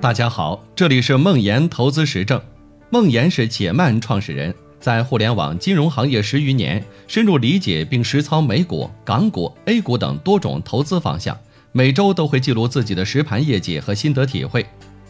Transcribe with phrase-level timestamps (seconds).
[0.00, 2.40] 大家好，这里是梦岩投资实证。
[2.88, 11.36] 梦岩是且慢创始人，在互联网金融行业十余年，深入理解并实操美股、港股、A 股等多种投资方向，
[11.72, 14.64] 每周都会记录自己的实盘业绩和心得体会。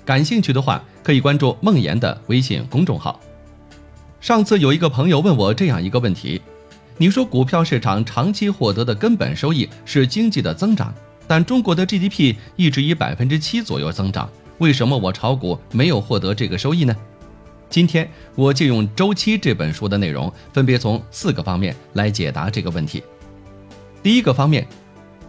[0.06, 3.20] 感兴趣的话，可以关注梦岩的微信公众号。
[4.23, 6.41] 上次有一个朋友问我这样一个问题：
[6.96, 10.95] 你说股票市场长期获得的根本收益是经济的增长，
[11.27, 14.27] 但中国的 GDP 一直以百分之七左右增长。
[14.58, 16.94] 为什么我炒股没有获得这个收益呢？
[17.70, 23.02] 今天我借用《周期》这本书的内容，分别从四个方面来解答这个问题。
[24.02, 24.66] 第一个方面，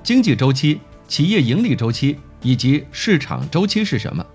[0.02, 4.26] 经济周期、企业盈利周期以及市场周期是什么？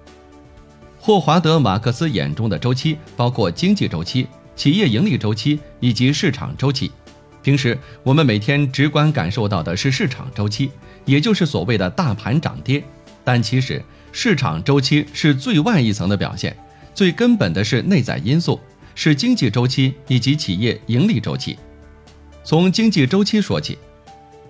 [1.01, 6.93] 霍华德·马克思眼中的周期包括经济周期、企业盈利周期以及市场周期。
[7.43, 10.71] 平时我们每天直观感受到的是市场周期，
[11.05, 12.85] 也就是所谓的大盘涨跌，
[13.25, 13.83] 但其实。
[14.17, 16.57] 市场周期是最外一层的表现，
[16.95, 18.61] 最根本的是内在因素，
[18.95, 21.59] 是经济周期以及企业盈利周期。
[22.45, 23.77] 从经济周期说起，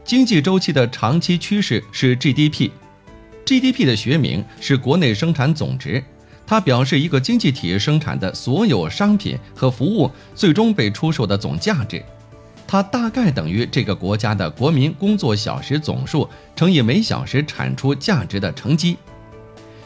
[0.05, 6.05] 经济周期的长期趋势是 GDP，GDP 的学名是国内生产总值，
[6.47, 12.05] 它表示一个经济体生产的所有商品和服务最终被出售的总价值，
[12.67, 18.99] 它大概等于这个国家的国民工作小时总数乘以每小时产出价值的乘积。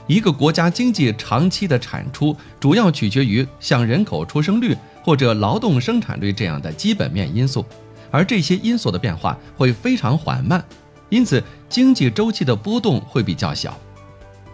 [0.08, 7.64] 一个国家经济长期的产出主要取决于像人口出生率或者劳动生产率这样的基本面因素，
[8.10, 10.64] 而这些因素的变化会非常缓慢，
[11.10, 13.78] 因此经济周期的波动会比较小。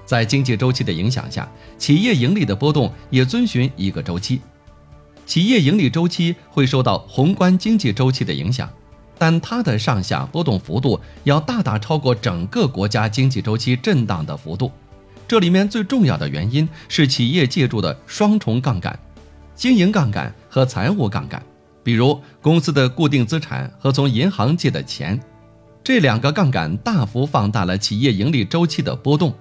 [0.04, 4.40] 在经济周期的影响下，企业盈利的波动也遵循一个周期。
[5.24, 8.68] 企业盈利周期会受到宏观经济周期的影响，
[9.16, 14.70] 但它的上下波动幅度要大大超过整个国家经济周期震荡的幅度。
[15.26, 18.98] 这里面最重要的原因是企业借助的双重杠杆，
[19.54, 21.42] 经营杠杆和财务杠杆，
[21.82, 25.18] 比如公司的固定资产和从银行借的钱，
[25.82, 29.34] 这两个杠杆大幅放大了企业盈利周期的波动。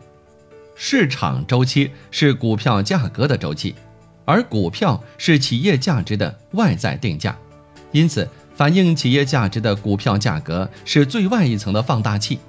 [0.75, 3.75] 市场周期是股票价格的周期，
[4.25, 7.37] 而股票是企业价值的外在定价，
[7.91, 12.39] 因此反映企业价值的股票价格是最外一层的放大器。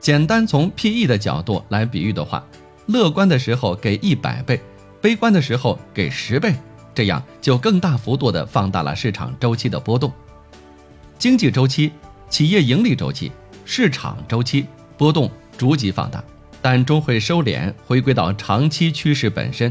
[0.00, 2.42] 简单从 P/E 的角度来比喻的话，
[2.86, 4.58] 乐观的时候给一百倍，
[4.98, 6.54] 悲观的时候给十倍，
[6.94, 10.10] 这样就更大幅度的放大了市场周期的波动。
[11.18, 11.92] 经济周期、
[12.30, 13.30] 企业盈利周期、
[13.66, 14.64] 市场周期
[14.96, 16.24] 波动逐级放大，
[16.62, 19.70] 但终会收敛，回归到长期趋势本身。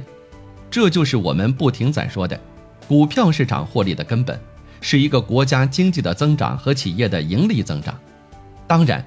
[0.69, 2.39] 这就是我们不停在说的，
[2.87, 4.39] 股票市场获利的根本，
[4.79, 7.99] 是一个国家经济的增长和企业的盈利增长。
[8.67, 9.03] 当然。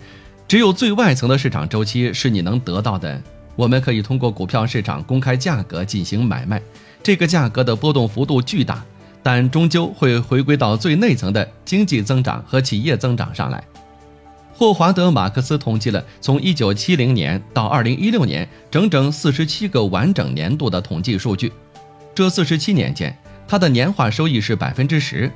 [0.52, 3.18] 只有最外层的市场周期是你能得到的。
[3.56, 6.60] 我们可以通过股票市场公开价格进行买卖，
[7.02, 8.84] 这个价格的波动幅度巨大，
[9.22, 13.64] 但终究会回归到最内层的经济增长和企业增长上来。
[14.52, 21.50] 霍华德·马克思统计了从1970年到2016年整整47个完整年度的统计数据，
[22.14, 23.16] 这47年间，
[23.48, 25.32] 他的年化收益是百分之十。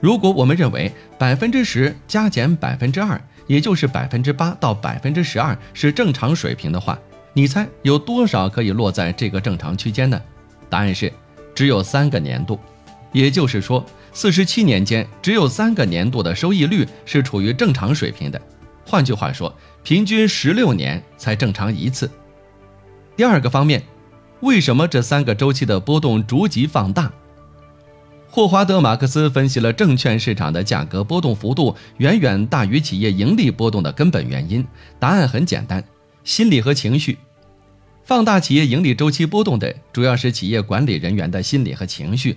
[0.00, 3.20] 如果我们认为百分之十加减百分之二。
[3.46, 6.98] 也就是百分之八到百分之十二是正常水平的话，
[7.32, 10.20] 你猜有多少可以落在这个正常区间呢？
[10.68, 11.12] 答案是
[11.54, 12.58] 只有三个年度，
[13.12, 18.40] 也就是说，四十七年间只有三个年度的收益率是处于正常水平的。
[18.86, 22.10] 换句话说，平均十六年才正常一次。
[23.16, 23.82] 第二个方面，
[24.40, 27.12] 为什么这三个周期的波动逐级放大？
[28.34, 34.66] 霍华德·马克思分析了证券市场的价格波动幅度远远大于企业盈利波动的根本原因。
[34.98, 35.84] 答案很简单：
[36.24, 37.16] 心理和情绪。
[38.02, 42.36] 放大企业盈利周期波动的主要是企业管理人员的心理和情绪。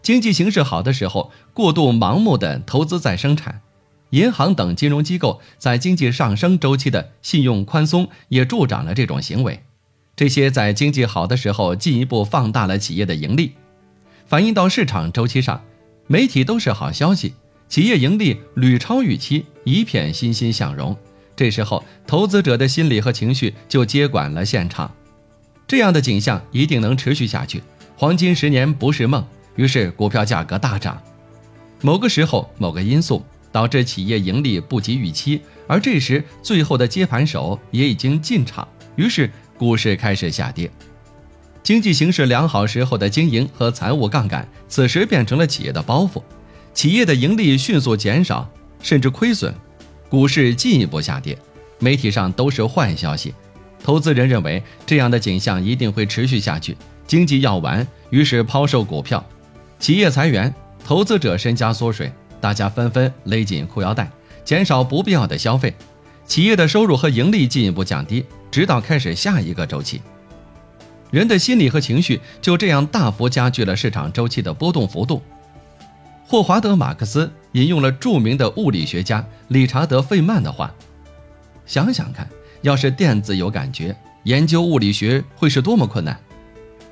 [0.00, 3.56] 经济形势好的时候，过度盲目的投资再生产；
[4.08, 9.62] 银行等金融机构在经济上升周期的信用宽松也助长了这种行为。
[10.16, 13.52] 这些在经济好的时候进一步放大了企业的盈利。
[14.28, 15.64] 反映到市场周期上，
[16.06, 17.32] 媒体都是好消息，
[17.66, 20.94] 企业盈利屡超预期，一片欣欣向荣。
[21.34, 24.94] 这时候，投资者的心理和情绪就接管了现场。
[25.66, 27.62] 这样的景象一定能持续下去，
[27.96, 29.26] 黄金十年不是梦。
[29.56, 31.02] 于是，股票价格大涨。
[31.80, 40.70] 某个时候，某个因素导致企业盈利不及预期，而这时最后的接盘手也已经进场，于是股市开始下跌。
[41.62, 46.22] 经济形势良好时候的经营和财务杠杆，此时变成了企业的包袱，
[46.72, 48.48] 企业的盈利迅速减少，
[48.82, 49.52] 甚至亏损，
[50.08, 51.36] 股市进一步下跌，
[51.78, 53.34] 媒体上都是坏消息，
[53.84, 56.74] 投资人认为这样的景象一定会持续下去，
[57.06, 59.22] 经济要完，于是抛售股票，
[59.78, 60.54] 企业裁员，
[60.86, 64.10] 投资者身家缩水，大家纷纷勒紧裤腰带，
[64.42, 65.74] 减少不必要的消费，
[66.24, 70.00] 企业的收入和盈利进一步降低，直到开始下一个周期。
[71.10, 75.22] 人的心理和情绪就这样大幅加剧了市场周期的波动幅度。
[76.26, 80.74] 霍华德·马克思引用了著名的物理学家理查德·费曼的话
[81.64, 82.28] ：“想想看，
[82.60, 86.18] 要是电子有感觉，研究物理学会是多么困难。”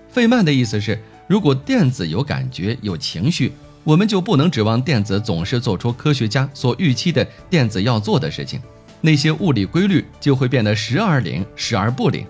[0.08, 3.52] 费曼的意思是，如果电子有感觉、有情绪，
[3.84, 8.58] 我们就不能指望电子总是做出科学家所预期的电子要做的事情，
[9.02, 12.26] 那些物理规律就会变得时而灵，时而不灵。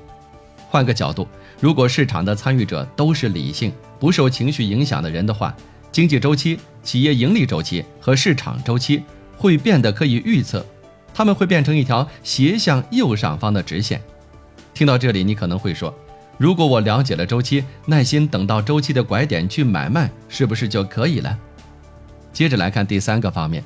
[0.76, 1.26] 换个角度。
[1.58, 5.56] 如果市场的参与者都是理性、不受情绪影响的人的话，
[5.90, 9.02] 经济周期、企业盈利周期和市场周期
[9.38, 10.62] 会变得可以预测，
[11.14, 14.02] 他们会变成一条斜向右上方的直线。
[14.74, 15.94] 听到这里，你可能会说：
[16.36, 21.38] 如果我了解了周期，耐心等到周期的拐点去买卖，是不是就可以了？
[22.34, 23.64] 接着来看第三个方面：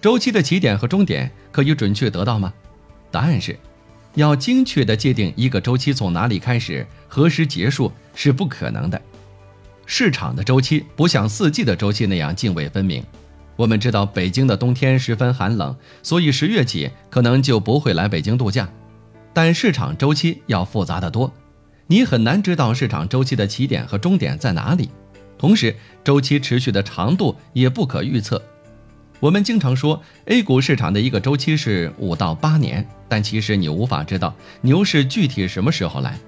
[0.00, 2.54] 周期的起点和终点可以准确得到吗？
[3.10, 3.58] 答案是。
[4.14, 9.00] 要精确地界定一个周期从哪里开始、何时结束是不可能的。
[9.86, 13.04] 市场的周期不像四季的周期那样泾渭分明。
[13.56, 18.68] 我们知道北京的冬天十分寒冷，所以十月起可能就不会来北京度假。
[19.34, 21.32] 但市场周期要复杂得多，
[21.86, 24.88] 你很难知道市场周期的起点和终点在哪里。
[25.38, 25.74] 同时，
[26.04, 28.40] 周期持续的长度也不可预测。
[29.22, 36.18] 我们经常说 A 股市场的一个周期是五到八年，但其实你无法知道牛市具体什么时候来。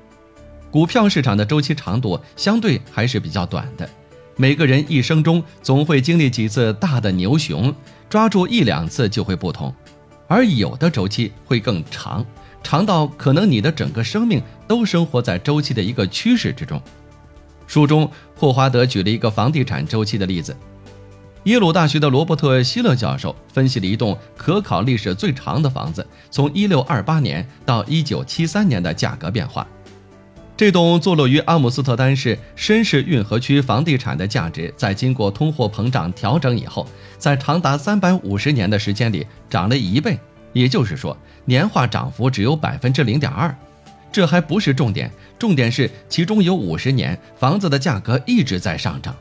[0.71, 3.91] 股票市场的周期长度相对还是比较短的，
[4.37, 7.75] 每个人一生中总会经历几次大的牛熊，
[8.09, 9.75] 抓住一两次就会不同。
[10.29, 12.25] 而有的周期会更长，
[12.63, 16.81] 长到可能你的整个生命都生活在周期的一个趋势之中。
[17.67, 20.57] 书中霍华德举了一个房地产周期的例子。
[21.45, 29.67] 耶鲁大学的罗伯特·希勒教授分析了一栋可考历史最长的房子从1628年到1973年的价格变化。
[30.57, 36.87] 这栋坐落于阿姆斯特丹市绅士运河区房地产的价值，在经过通货膨胀调整以后，
[37.19, 40.19] 在长达350年的时间里涨了一倍，
[40.55, 41.15] 也就是说，
[41.45, 43.55] 年化涨幅只有百分之零点二。
[44.11, 49.15] 这还不是重点，重点是其中有50年房子的价格一直在上涨。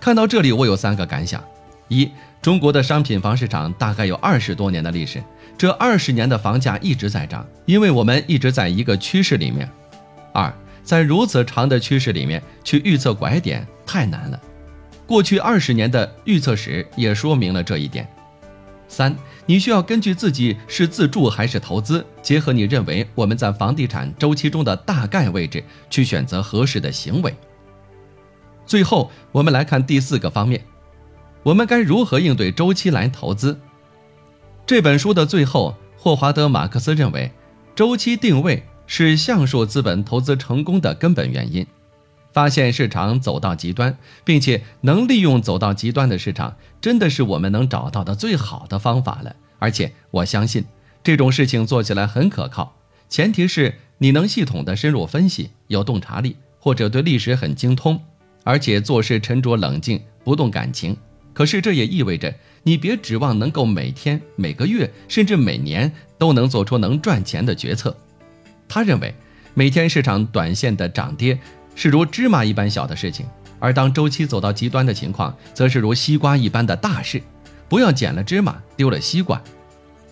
[0.00, 1.44] 看到这里，我有三个感想：
[1.88, 2.10] 一，
[2.40, 5.22] 中国的商品房市场大概有二十多年的历史，
[5.58, 9.68] 这二十年的房价一直在涨，因为我们一直在一个趋势里面；
[10.32, 10.50] 二，
[10.82, 14.40] 在如此长的趋势里面去预测拐点太难了，
[15.06, 18.06] 过去二十年的预测史也说明了这一点；
[18.88, 19.14] 三，
[19.44, 27.34] 你需要根据自己是自住还是投资，结合你认为我们在房地产周期中的大概位置，去选择合适的行为。
[28.70, 30.64] 最后，我们来看第四个方面，
[31.42, 33.58] 我们该如何应对周期来投资？
[34.64, 37.32] 这本书的最后，霍华德·马克思认为，
[37.74, 41.66] 周期定位是橡树资本投资成功的根本原因。
[42.32, 49.34] 发现市场走到极端，并且能利用走到极端的市场，真的是我们能找到的最好的方法了。
[49.58, 50.64] 而且，我相信
[51.02, 52.76] 这种事情做起来很可靠，
[53.08, 58.00] 前提是你能系统的深入分析，有洞察力，或者对历史很精通。
[58.44, 60.96] 而且做事沉着冷静，不动感情。
[61.32, 67.96] 可是这也意味着你别指望能够每天、每个月，甚至每年都能做出能赚钱的决策。
[68.68, 69.14] 他认为，
[69.54, 71.38] 每天市场短线的涨跌
[71.74, 73.26] 是如芝麻一般小的事情，
[73.58, 77.22] 而当周期走到极端的情况，则是如西瓜一般的大事。
[77.68, 79.40] 不要捡了芝麻丢了西瓜。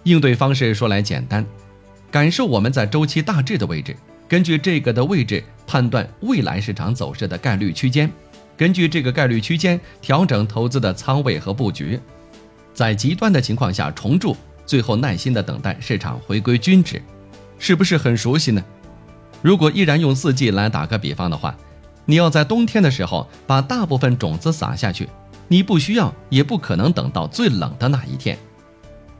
[0.04, 1.44] 应对方式说来简单，
[2.11, 3.94] 感受我们在周期大致的位置。
[4.28, 8.12] 根据这个的位置判断未来市场走势的概率区间，
[8.58, 11.99] 根据这个概率区间调整投资的仓位和布局，
[12.75, 17.00] 在极端的情况下重铸，最后耐心的等待市场回归均值，
[17.58, 18.62] 是不是很熟悉呢？
[19.40, 21.56] 如果依然用四季来打个比方的话，
[22.04, 25.08] 你要在冬天的时候把大部分种子撒下去，
[25.49, 28.37] 你不需要也不可能等到最冷的那一天。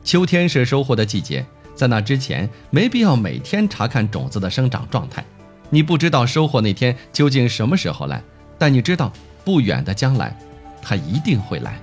[0.03, 1.43] 秋天是收获的季节。
[1.79, 5.23] 在那之前，没必要每天查看种子的生长状态。
[5.69, 8.21] 你不知道收获那天究竟什么时候来，
[8.57, 9.09] 但你知道
[9.45, 10.37] 不远的将来，
[10.81, 11.79] 它一定会来。